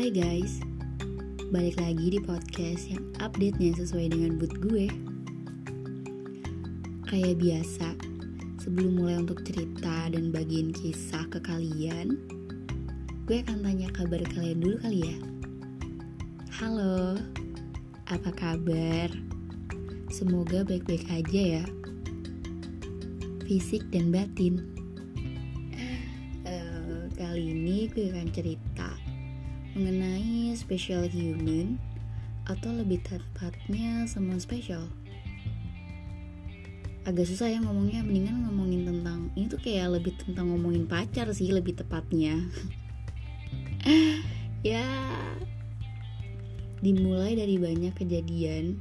Hai 0.00 0.08
guys, 0.08 0.64
balik 1.52 1.76
lagi 1.76 2.16
di 2.16 2.20
podcast 2.24 2.88
yang 2.88 3.04
update-nya 3.20 3.76
sesuai 3.84 4.16
dengan 4.16 4.40
mood 4.40 4.48
gue. 4.64 4.88
Kayak 7.04 7.36
biasa, 7.36 8.00
sebelum 8.64 8.96
mulai 8.96 9.20
untuk 9.20 9.44
cerita 9.44 10.08
dan 10.08 10.32
bagiin 10.32 10.72
kisah 10.72 11.28
ke 11.28 11.36
kalian, 11.44 12.16
gue 13.28 13.44
akan 13.44 13.60
tanya 13.60 13.92
kabar 13.92 14.24
kalian 14.32 14.64
dulu 14.64 14.80
kali 14.80 15.04
ya. 15.04 15.18
Halo, 16.48 17.20
apa 18.08 18.32
kabar? 18.32 19.12
Semoga 20.08 20.64
baik-baik 20.64 21.04
aja 21.12 21.60
ya. 21.60 21.64
Fisik 23.44 23.84
dan 23.92 24.08
batin. 24.08 24.64
Eh, 26.48 27.04
kali 27.20 27.52
ini 27.52 27.84
gue 27.92 28.08
akan 28.08 28.32
cerita 28.32 28.89
mengenai 29.74 30.50
special 30.58 31.06
human 31.06 31.78
atau 32.50 32.74
lebih 32.74 32.98
tepatnya 33.06 34.10
someone 34.10 34.42
special. 34.42 34.90
Agak 37.06 37.30
susah 37.30 37.48
ya 37.48 37.58
ngomongnya, 37.62 38.04
mendingan 38.04 38.44
ngomongin 38.44 38.82
tentang 38.84 39.20
ini 39.38 39.46
tuh 39.48 39.60
kayak 39.62 40.00
lebih 40.00 40.12
tentang 40.20 40.52
ngomongin 40.52 40.84
pacar 40.84 41.30
sih 41.32 41.48
lebih 41.48 41.78
tepatnya. 41.78 42.36
ya 44.66 44.84
dimulai 46.80 47.36
dari 47.36 47.56
banyak 47.56 47.92
kejadian 47.96 48.80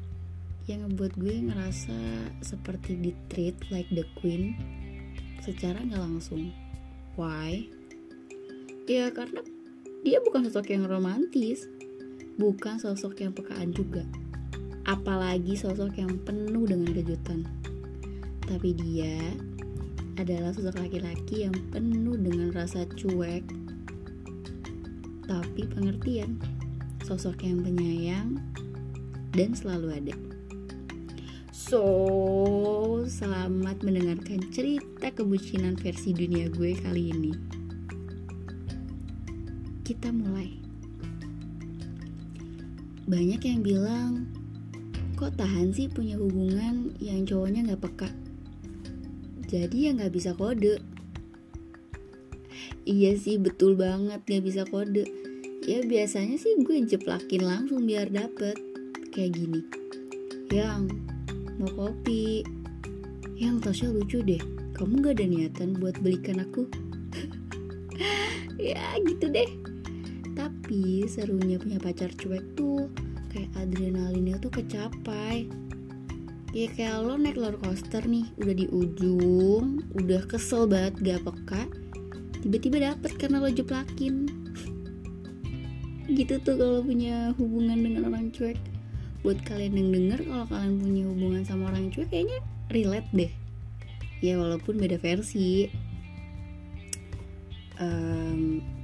yang 0.68 0.86
ngebuat 0.86 1.14
gue 1.18 1.36
ngerasa 1.50 2.00
seperti 2.46 2.96
di 3.00 3.12
treat 3.32 3.56
like 3.74 3.90
the 3.90 4.06
queen 4.20 4.54
secara 5.42 5.80
nggak 5.82 6.02
langsung. 6.02 6.52
Why? 7.18 7.66
Ya 8.86 9.10
karena 9.14 9.42
dia 10.00 10.23
bukan 10.23 10.47
sosok 10.47 10.72
yang 10.72 10.88
romantis, 10.88 11.67
bukan 12.39 12.80
sosok 12.80 13.19
yang 13.19 13.36
pekaan 13.36 13.75
juga, 13.75 14.08
apalagi 14.88 15.59
sosok 15.59 16.00
yang 16.00 16.16
penuh 16.23 16.64
dengan 16.64 16.95
kejutan. 16.95 17.44
Tapi 18.47 18.73
dia 18.80 19.19
adalah 20.16 20.56
sosok 20.56 20.80
laki-laki 20.80 21.47
yang 21.47 21.56
penuh 21.72 22.16
dengan 22.16 22.56
rasa 22.56 22.88
cuek, 22.88 23.44
tapi 25.28 25.61
pengertian, 25.67 26.39
sosok 27.03 27.44
yang 27.44 27.59
penyayang 27.59 28.39
dan 29.36 29.52
selalu 29.52 30.00
ada. 30.00 30.16
So, 31.52 31.84
selamat 33.06 33.86
mendengarkan 33.86 34.41
cerita 34.50 35.13
kebucinan 35.13 35.78
versi 35.78 36.16
dunia 36.16 36.50
gue 36.50 36.73
kali 36.81 37.13
ini. 37.13 37.59
Kita 39.90 40.14
mulai. 40.14 40.54
Banyak 43.09 43.42
yang 43.42 43.66
bilang, 43.66 44.30
kok 45.18 45.34
tahan 45.34 45.73
sih 45.73 45.90
punya 45.90 46.14
hubungan 46.14 46.94
yang 47.02 47.26
cowoknya 47.26 47.73
gak 47.73 47.90
peka? 47.90 48.09
Jadi 49.50 49.90
ya 49.90 49.98
gak 49.98 50.14
bisa 50.14 50.38
kode. 50.38 50.78
Iya 52.86 53.18
sih 53.18 53.42
betul 53.42 53.73
banget 53.73 54.22
gak 54.30 54.46
bisa 54.46 54.62
kode. 54.70 55.09
Ya 55.66 55.81
biasanya 55.81 56.38
sih 56.38 56.62
gue 56.62 56.86
jeplakin 56.86 57.50
langsung 57.50 57.90
biar 57.90 58.14
dapet. 58.14 58.62
Kayak 59.09 59.42
gini. 59.42 59.66
Yang 60.53 60.94
mau 61.58 61.74
kopi 61.74 62.46
yang 63.42 63.58
Tasya 63.58 63.90
lucu 63.90 64.22
deh 64.22 64.40
kamu 64.78 65.02
gak 65.02 65.18
ada 65.18 65.26
niatan 65.26 65.81
buat 65.81 65.98
belikan 66.00 66.46
aku 66.46 66.70
ya 68.62 68.96
gitu 69.03 69.28
deh 69.28 69.59
tapi 70.40 71.04
serunya 71.12 71.59
punya 71.59 71.76
pacar 71.84 72.08
cuek 72.16 72.56
tuh 72.56 72.88
kayak 73.36 73.52
adrenalinnya 73.59 74.40
tuh 74.40 74.47
kecapai. 74.47 75.52
Ya 76.56 76.66
kayak 76.72 77.03
lo 77.06 77.19
naik 77.19 77.36
roller 77.36 77.59
coaster 77.59 78.02
nih 78.08 78.25
udah 78.40 78.56
di 78.56 78.66
ujung 78.72 79.84
udah 79.94 80.24
kesel 80.25 80.66
banget 80.66 80.97
gak 81.06 81.22
peka 81.28 81.62
tiba-tiba 82.40 82.96
dapet 82.96 83.12
karena 83.19 83.44
lo 83.44 83.52
jeplakin. 83.52 84.31
Gitu 86.08 86.42
tuh 86.42 86.56
kalau 86.56 86.81
punya 86.81 87.36
hubungan 87.36 87.84
dengan 87.84 88.08
orang 88.08 88.31
cuek. 88.31 88.58
Buat 89.19 89.44
kalian 89.44 89.75
yang 89.75 89.90
denger 89.92 90.19
kalau 90.24 90.46
kalian 90.47 90.75
punya 90.80 91.03
hubungan 91.12 91.44
sama 91.44 91.68
orang 91.75 91.92
cuek 91.92 92.08
kayaknya 92.08 92.40
relate 92.72 93.09
deh. 93.12 93.31
Ya 94.24 94.40
walaupun 94.40 94.80
beda 94.80 94.96
versi. 95.03 95.68
Um, 97.80 98.78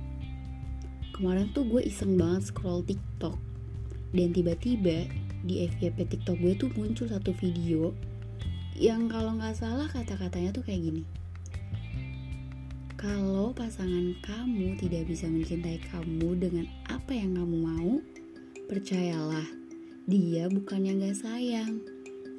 kemarin 1.15 1.47
tuh 1.55 1.63
gue 1.63 1.79
iseng 1.79 2.19
banget 2.19 2.51
scroll 2.51 2.83
TikTok. 2.83 3.39
Dan 4.11 4.35
tiba-tiba 4.35 5.07
di 5.47 5.63
FYP 5.63 6.11
TikTok 6.11 6.35
gue 6.43 6.53
tuh 6.59 6.69
muncul 6.75 7.07
satu 7.07 7.31
video 7.39 7.95
yang 8.75 9.07
kalau 9.07 9.39
nggak 9.39 9.55
salah 9.55 9.87
kata-katanya 9.87 10.51
tuh 10.51 10.67
kayak 10.67 10.91
gini. 10.91 11.03
Kalau 12.99 13.55
pasangan 13.55 14.11
kamu 14.19 14.75
tidak 14.75 15.07
bisa 15.07 15.31
mencintai 15.31 15.79
kamu 15.93 16.35
dengan 16.35 16.65
apa 16.91 17.15
yang 17.15 17.39
kamu 17.39 17.55
mau 17.63 17.91
percayalah 18.65 19.45
dia 20.05 20.45
bukan 20.53 20.85
yang 20.85 21.01
gak 21.01 21.17
sayang, 21.17 21.81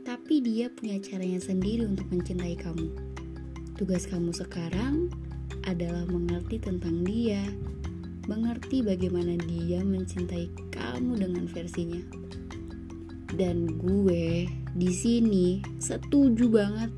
tapi 0.07 0.39
dia 0.39 0.71
punya 0.71 1.03
caranya 1.03 1.43
sendiri 1.43 1.83
untuk 1.83 2.07
mencintai 2.15 2.55
kamu. 2.55 2.95
Tugas 3.75 4.07
kamu 4.07 4.31
sekarang 4.31 5.11
adalah 5.67 6.07
mengerti 6.07 6.63
tentang 6.63 7.03
dia, 7.03 7.43
mengerti 8.27 8.83
bagaimana 8.83 9.39
dia 9.47 9.83
mencintai 9.83 10.51
kamu 10.75 11.23
dengan 11.23 11.45
versinya. 11.51 12.03
Dan 13.35 13.79
gue 13.81 14.47
di 14.75 14.91
sini 14.91 15.63
setuju 15.79 16.47
banget. 16.51 16.91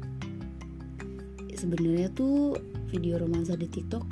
Sebenarnya 1.57 2.09
tuh 2.15 2.57
video 2.89 3.21
romansa 3.21 3.59
di 3.59 3.69
TikTok 3.69 4.05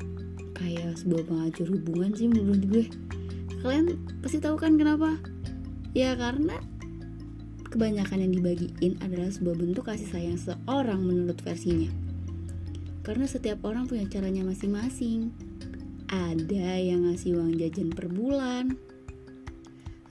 kayak 0.56 0.97
sebuah 1.00 1.28
pengacur 1.28 1.69
hubungan 1.69 2.12
sih 2.16 2.28
menurut 2.28 2.62
gue. 2.69 2.84
Kalian 3.60 3.97
pasti 4.21 4.41
tahu 4.41 4.56
kan 4.60 4.77
kenapa? 4.77 5.16
Ya 5.97 6.12
karena 6.16 6.60
kebanyakan 7.72 8.25
yang 8.25 8.33
dibagiin 8.41 8.97
adalah 9.04 9.28
sebuah 9.28 9.56
bentuk 9.56 9.84
kasih 9.88 10.09
sayang 10.09 10.41
seorang 10.41 11.00
menurut 11.04 11.37
versinya. 11.44 11.88
Karena 13.04 13.28
setiap 13.28 13.62
orang 13.62 13.87
punya 13.87 14.09
caranya 14.10 14.43
masing-masing. 14.43 15.31
Ada 16.06 16.78
yang 16.78 17.10
ngasih 17.10 17.34
uang 17.34 17.58
jajan 17.58 17.90
per 17.90 18.06
bulan, 18.06 18.78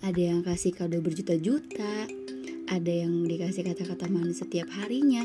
ada 0.03 0.19
yang 0.19 0.43
kasih 0.43 0.75
kado 0.75 0.99
berjuta-juta, 0.99 2.11
ada 2.67 2.91
yang 2.91 3.23
dikasih 3.23 3.63
kata-kata 3.63 4.11
manis 4.11 4.43
setiap 4.43 4.67
harinya, 4.75 5.23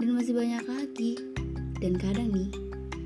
dan 0.00 0.08
masih 0.16 0.32
banyak 0.32 0.64
lagi. 0.64 1.20
Dan 1.84 2.00
kadang 2.00 2.32
nih, 2.32 2.48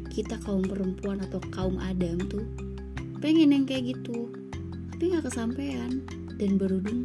kita 0.06 0.38
kaum 0.46 0.62
perempuan 0.62 1.18
atau 1.18 1.42
kaum 1.50 1.82
Adam 1.82 2.22
tuh 2.30 2.46
pengen 3.18 3.58
yang 3.58 3.66
kayak 3.66 3.90
gitu, 3.98 4.30
tapi 4.94 5.10
nggak 5.10 5.26
kesampaian. 5.26 6.06
Dan 6.40 6.56
berujung 6.56 7.04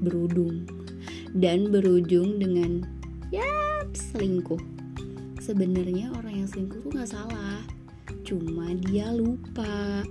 berudung 0.00 0.66
dan 1.36 1.68
berujung 1.68 2.40
dengan 2.40 2.80
ya 3.28 3.46
selingkuh. 3.92 4.58
Sebenarnya 5.38 6.10
orang 6.16 6.42
yang 6.42 6.48
selingkuh 6.48 6.80
tuh 6.80 6.90
nggak 6.96 7.12
salah 7.12 7.75
cuma 8.26 8.74
dia 8.74 9.14
lupa 9.14 10.02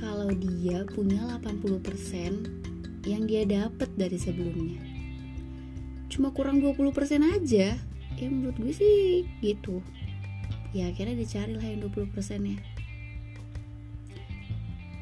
kalau 0.00 0.32
dia 0.32 0.88
punya 0.88 1.36
80% 1.44 3.04
yang 3.04 3.28
dia 3.28 3.44
dapat 3.44 3.92
dari 3.92 4.16
sebelumnya. 4.16 4.80
Cuma 6.08 6.32
kurang 6.32 6.64
20% 6.64 6.80
aja. 7.36 7.76
Ya 8.16 8.26
menurut 8.32 8.56
gue 8.56 8.72
sih 8.72 9.28
gitu. 9.44 9.84
Ya 10.72 10.88
akhirnya 10.88 11.12
dicari 11.12 11.52
lah 11.52 11.64
yang 11.68 11.84
20% 11.84 12.16
nya 12.40 12.56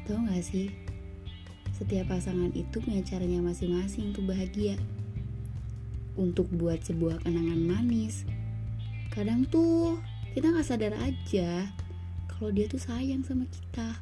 tau 0.05 0.21
gak 0.21 0.45
sih? 0.45 0.69
Setiap 1.75 2.13
pasangan 2.13 2.53
itu 2.53 2.77
punya 2.79 3.01
caranya 3.01 3.41
masing-masing 3.41 4.13
untuk 4.13 4.29
bahagia. 4.29 4.77
Untuk 6.15 6.47
buat 6.53 6.79
sebuah 6.85 7.25
kenangan 7.25 7.59
manis. 7.59 8.23
Kadang 9.11 9.43
tuh 9.49 9.99
kita 10.37 10.53
gak 10.53 10.67
sadar 10.67 10.93
aja 11.01 11.67
kalau 12.35 12.51
dia 12.51 12.67
tuh 12.67 12.81
sayang 12.81 13.23
sama 13.23 13.47
kita. 13.47 13.95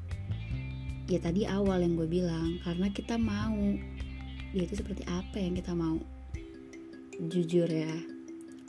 Ya 1.07 1.19
tadi 1.19 1.45
awal 1.45 1.83
yang 1.85 1.99
gue 1.99 2.09
bilang, 2.09 2.57
karena 2.63 2.89
kita 2.89 3.15
mau. 3.19 3.57
Dia 4.53 4.63
itu 4.65 4.79
seperti 4.79 5.05
apa 5.09 5.37
yang 5.37 5.57
kita 5.57 5.73
mau. 5.73 6.01
Jujur 7.29 7.69
ya, 7.69 7.93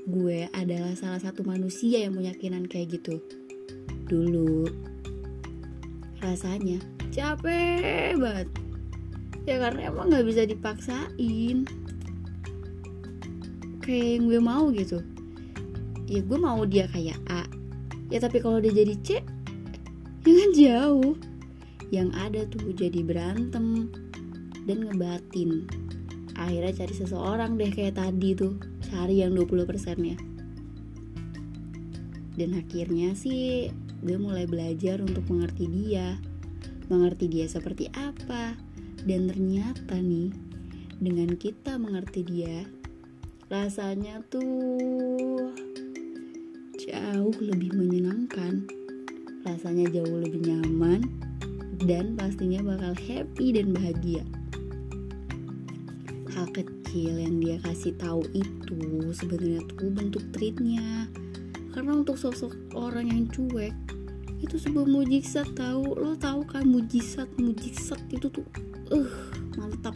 gue 0.04 0.48
adalah 0.52 0.92
salah 0.96 1.20
satu 1.20 1.46
manusia 1.46 2.04
yang 2.04 2.16
punya 2.16 2.36
keinginan 2.36 2.68
kayak 2.68 3.00
gitu. 3.00 3.22
Dulu, 4.04 4.68
rasanya 6.24 6.80
capek 7.12 8.16
banget 8.16 8.48
ya 9.44 9.60
karena 9.60 9.92
emang 9.92 10.08
nggak 10.08 10.24
bisa 10.24 10.42
dipaksain 10.48 11.68
kayak 13.84 14.08
yang 14.16 14.24
gue 14.32 14.40
mau 14.40 14.64
gitu 14.72 15.04
ya 16.08 16.20
gue 16.24 16.38
mau 16.40 16.64
dia 16.64 16.88
kayak 16.88 17.20
A 17.28 17.44
ya 18.08 18.18
tapi 18.24 18.40
kalau 18.40 18.56
dia 18.58 18.72
jadi 18.72 18.94
C 19.04 19.08
kan 20.32 20.50
jauh 20.56 21.12
yang 21.92 22.08
ada 22.16 22.48
tuh 22.48 22.72
jadi 22.72 23.04
berantem 23.04 23.92
dan 24.64 24.88
ngebatin. 24.88 25.68
Akhirnya 26.34 26.72
cari 26.72 26.94
seseorang 26.96 27.60
deh 27.60 27.70
kayak 27.70 28.00
tadi 28.00 28.32
tuh 28.32 28.56
cari 28.88 29.20
yang 29.20 29.36
20% 29.36 29.68
ya. 30.00 30.16
Dan 32.34 32.58
akhirnya 32.58 33.12
sih 33.14 33.70
gue 34.02 34.16
mulai 34.18 34.48
belajar 34.48 34.98
untuk 35.04 35.28
mengerti 35.30 35.70
dia 35.70 36.18
mengerti 36.88 37.28
dia 37.28 37.46
seperti 37.46 37.92
apa. 37.92 38.56
Dan 39.04 39.28
ternyata 39.28 40.00
nih 40.00 40.32
dengan 40.98 41.36
kita 41.36 41.76
mengerti 41.76 42.24
dia 42.24 42.64
rasanya 43.52 44.24
tuh 44.32 45.52
jauh 46.80 47.36
lebih 47.44 47.76
menyenangkan 47.76 48.64
rasanya 49.44 49.92
jauh 49.92 50.24
lebih 50.24 50.40
nyaman 50.40 51.04
dan 51.84 52.16
pastinya 52.16 52.64
bakal 52.64 52.96
happy 52.96 53.52
dan 53.52 53.76
bahagia. 53.76 54.24
Hal 56.32 56.48
kecil 56.50 57.20
yang 57.20 57.38
dia 57.44 57.60
kasih 57.60 57.92
tahu 58.00 58.24
itu 58.32 58.80
sebenarnya 59.12 59.60
tuh 59.68 59.92
bentuk 59.92 60.24
treatnya. 60.32 61.06
Karena 61.76 62.00
untuk 62.00 62.16
sosok 62.16 62.56
orang 62.72 63.12
yang 63.12 63.28
cuek 63.28 63.76
itu 64.40 64.56
sebuah 64.56 64.88
mujizat 64.88 65.52
tahu. 65.52 65.92
Lo 65.92 66.16
tahu 66.16 66.42
kan 66.48 66.64
mujizat 66.64 67.28
mujizat 67.36 68.00
itu 68.08 68.32
tuh 68.32 68.46
uh 68.96 69.12
mantap. 69.60 69.94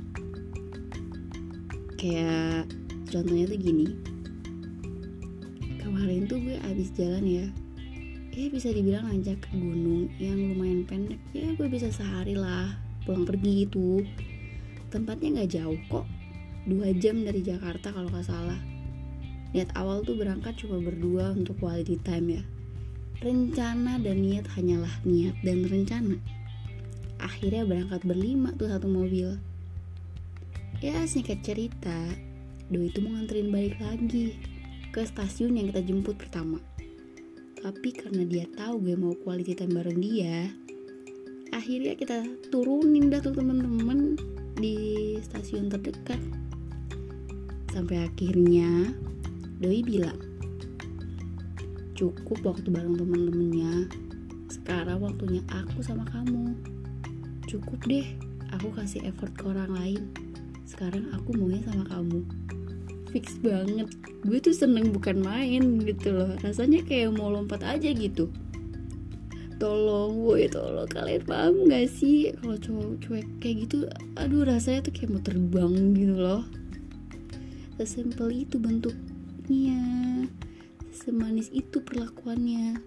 Kayak 1.96 2.68
contohnya 3.08 3.48
tuh 3.48 3.58
gini. 3.58 3.88
Kemarin 5.80 6.28
tuh 6.28 6.36
gue 6.36 6.60
abis 6.68 6.92
jalan 6.92 7.24
ya 7.24 7.48
ya 8.38 8.46
bisa 8.54 8.70
dibilang 8.70 9.10
nanjak 9.10 9.42
ke 9.42 9.50
gunung 9.50 10.06
yang 10.22 10.38
lumayan 10.38 10.86
pendek. 10.86 11.18
Ya 11.34 11.50
gue 11.58 11.66
bisa 11.66 11.90
sehari 11.90 12.38
lah 12.38 12.70
pulang 13.02 13.26
pergi 13.26 13.66
gitu. 13.66 14.06
Tempatnya 14.94 15.42
nggak 15.42 15.50
jauh 15.58 15.80
kok. 15.90 16.06
Dua 16.62 16.94
jam 16.94 17.26
dari 17.26 17.42
Jakarta 17.42 17.90
kalau 17.90 18.06
nggak 18.06 18.30
salah. 18.30 18.60
Niat 19.50 19.74
awal 19.74 20.06
tuh 20.06 20.14
berangkat 20.14 20.54
cuma 20.54 20.78
berdua 20.78 21.34
untuk 21.34 21.58
quality 21.58 21.98
time 22.06 22.38
ya. 22.38 22.42
Rencana 23.18 23.98
dan 23.98 24.22
niat 24.22 24.46
hanyalah 24.54 24.94
niat 25.02 25.34
dan 25.42 25.66
rencana. 25.66 26.14
Akhirnya 27.18 27.66
berangkat 27.66 28.06
berlima 28.06 28.54
tuh 28.54 28.70
satu 28.70 28.86
mobil. 28.86 29.34
Ya 30.78 31.02
singkat 31.10 31.42
cerita 31.42 32.14
Doi 32.70 32.86
itu 32.86 33.02
mau 33.02 33.18
nganterin 33.18 33.50
balik 33.50 33.80
lagi 33.82 34.38
ke 34.94 35.02
stasiun 35.02 35.58
yang 35.58 35.72
kita 35.72 35.82
jemput 35.82 36.14
pertama 36.20 36.62
tapi 37.58 37.90
karena 37.90 38.22
dia 38.24 38.46
tahu 38.54 38.82
gue 38.82 38.94
mau 38.94 39.14
quality 39.18 39.58
time 39.58 39.74
bareng 39.78 39.98
dia 39.98 40.50
akhirnya 41.52 41.98
kita 41.98 42.22
turunin 42.54 43.10
dah 43.10 43.18
tuh 43.18 43.34
temen-temen 43.34 44.14
di 44.58 45.14
stasiun 45.22 45.70
terdekat. 45.70 46.18
Sampai 47.70 48.02
akhirnya 48.10 48.90
Doi 49.62 49.86
bilang 49.86 50.18
Cukup 51.94 52.42
waktu 52.46 52.70
bareng 52.70 52.98
temen-temennya. 52.98 53.90
Sekarang 54.50 55.02
waktunya 55.02 55.42
aku 55.50 55.82
sama 55.82 56.06
kamu. 56.10 56.54
Cukup 57.50 57.78
deh 57.86 58.06
Aku 58.58 58.72
kasih 58.72 59.04
effort 59.06 59.34
ke 59.34 59.44
orang 59.46 59.70
lain. 59.74 60.02
Sekarang 60.64 61.10
aku 61.14 61.34
maunya 61.36 61.60
sama 61.66 61.84
kamu 61.90 62.47
Fix 63.08 63.40
banget. 63.40 63.88
Gue 64.24 64.38
tuh 64.38 64.52
seneng 64.52 64.92
bukan 64.92 65.24
main 65.24 65.80
gitu 65.80 66.12
loh. 66.12 66.32
Rasanya 66.44 66.84
kayak 66.84 67.16
mau 67.16 67.32
lompat 67.32 67.64
aja 67.64 67.88
gitu. 67.92 68.28
Tolong 69.58 70.14
woi 70.22 70.46
tolong 70.46 70.86
kalian 70.86 71.26
paham 71.26 71.66
gak 71.66 71.90
sih? 71.90 72.30
Kalau 72.38 72.54
cowok 72.60 72.94
cuek 73.02 73.26
kayak 73.42 73.56
gitu 73.66 73.90
aduh 74.14 74.46
rasanya 74.46 74.86
tuh 74.86 74.92
kayak 74.94 75.10
mau 75.10 75.22
terbang 75.24 75.72
gitu 75.98 76.14
loh. 76.14 76.42
Sesimpel 77.74 78.46
itu 78.46 78.60
bentuknya. 78.60 79.82
Semanis 80.94 81.50
itu 81.50 81.82
perlakuannya. 81.82 82.78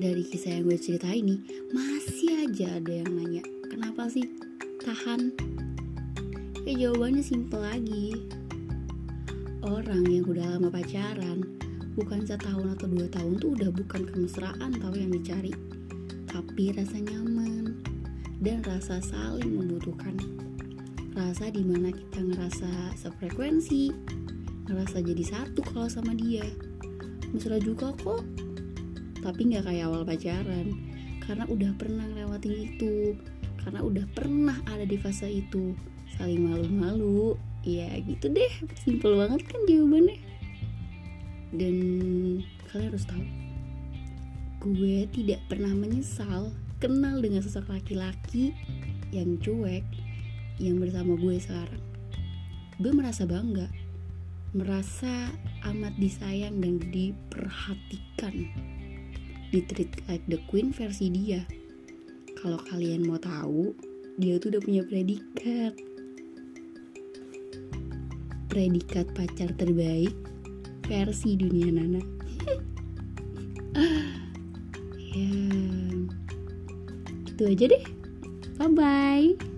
Dari 0.00 0.24
kisah 0.24 0.56
yang 0.56 0.64
gue 0.64 0.80
ceritain 0.80 1.20
nih 1.20 1.40
masih 1.76 2.48
aja 2.48 2.80
ada 2.80 3.04
yang 3.04 3.12
nanya 3.12 3.44
kenapa 3.68 4.08
sih 4.08 4.24
tahan? 4.80 5.36
Ya 6.64 6.88
jawabannya 6.88 7.20
simpel 7.20 7.60
lagi 7.60 8.39
orang 9.60 10.08
yang 10.08 10.24
udah 10.24 10.56
lama 10.56 10.72
pacaran 10.72 11.44
bukan 11.98 12.24
setahun 12.24 12.78
atau 12.78 12.86
dua 12.88 13.06
tahun 13.12 13.36
tuh 13.36 13.50
udah 13.58 13.70
bukan 13.74 14.02
kemesraan 14.08 14.72
tahu 14.80 14.94
yang 14.96 15.12
dicari. 15.12 15.52
Tapi 16.30 16.72
rasa 16.72 16.96
nyaman 16.96 17.76
dan 18.40 18.64
rasa 18.64 19.02
saling 19.04 19.52
membutuhkan. 19.52 20.16
Rasa 21.12 21.50
di 21.52 21.60
mana 21.66 21.92
kita 21.92 22.22
ngerasa 22.22 22.96
sefrekuensi 22.96 23.92
ngerasa 24.70 25.02
jadi 25.02 25.24
satu 25.26 25.60
kalau 25.66 25.90
sama 25.90 26.14
dia. 26.14 26.46
Mesra 27.34 27.60
juga 27.60 27.92
kok. 28.00 28.24
Tapi 29.20 29.40
nggak 29.52 29.68
kayak 29.68 29.90
awal 29.90 30.06
pacaran. 30.06 30.72
Karena 31.20 31.44
udah 31.50 31.72
pernah 31.76 32.06
ngelewatin 32.08 32.54
itu 32.56 33.14
karena 33.60 33.84
udah 33.84 34.06
pernah 34.16 34.56
ada 34.72 34.88
di 34.88 34.96
fase 34.96 35.28
itu 35.28 35.76
saling 36.20 36.44
malu-malu. 36.44 37.40
Ya 37.64 37.88
gitu 38.04 38.28
deh. 38.28 38.52
Simple 38.84 39.16
banget 39.16 39.40
kan 39.48 39.60
jawabannya. 39.64 40.20
Dan 41.56 41.76
kalian 42.68 42.92
harus 42.92 43.08
tahu 43.08 43.24
gue 44.60 45.08
tidak 45.16 45.40
pernah 45.48 45.72
menyesal 45.72 46.52
kenal 46.84 47.16
dengan 47.24 47.40
sosok 47.40 47.72
laki-laki 47.72 48.52
yang 49.08 49.40
cuek 49.40 49.82
yang 50.60 50.76
bersama 50.76 51.16
gue 51.16 51.40
sekarang. 51.40 51.80
Gue 52.76 52.92
merasa 52.92 53.24
bangga 53.24 53.72
merasa 54.50 55.30
amat 55.70 55.94
disayang 56.02 56.58
dan 56.58 56.82
diperhatikan. 56.90 58.34
Di 59.50 59.62
treat 59.66 59.90
like 60.10 60.26
the 60.26 60.38
queen 60.50 60.74
versi 60.74 61.06
dia. 61.10 61.46
Kalau 62.38 62.58
kalian 62.66 63.06
mau 63.06 63.18
tahu 63.18 63.74
dia 64.18 64.42
tuh 64.42 64.52
udah 64.54 64.62
punya 64.62 64.82
predikat 64.82 65.74
predikat 68.50 69.06
pacar 69.14 69.54
terbaik 69.54 70.12
versi 70.90 71.38
dunia 71.38 71.70
Nana. 71.70 72.02
Ya. 75.10 75.26
Itu 77.26 77.42
aja 77.50 77.66
deh. 77.66 77.82
Bye 78.62 78.70
bye 78.70 79.49